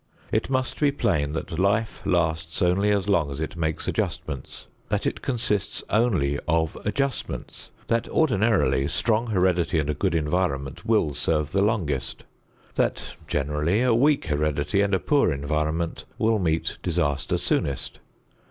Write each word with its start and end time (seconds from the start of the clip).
It 0.31 0.49
must 0.49 0.79
be 0.79 0.91
plain 0.91 1.33
that 1.33 1.59
life 1.59 2.01
lasts 2.05 2.63
only 2.63 2.89
as 2.89 3.07
long 3.07 3.29
as 3.29 3.39
it 3.39 3.55
makes 3.55 3.87
adjustments. 3.87 4.65
That 4.89 5.05
it 5.05 5.21
consists 5.21 5.83
only 5.91 6.39
of 6.47 6.75
adjustments. 6.85 7.69
That, 7.85 8.09
ordinarily, 8.09 8.87
strong 8.87 9.27
heredity 9.27 9.77
and 9.77 9.91
a 9.91 9.93
good 9.93 10.15
environment 10.15 10.87
will 10.87 11.13
serve 11.13 11.51
the 11.51 11.61
longest. 11.61 12.23
That, 12.73 13.13
generally, 13.27 13.81
a 13.83 13.93
weak 13.93 14.25
heredity 14.25 14.81
and 14.81 14.95
a 14.95 14.99
poor 14.99 15.31
environment 15.31 16.05
will 16.17 16.39
meet 16.39 16.79
disaster 16.81 17.37
soonest. 17.37 17.99